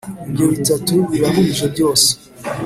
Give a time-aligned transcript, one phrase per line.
[0.29, 2.09] ibyo bitatu birahuje byose.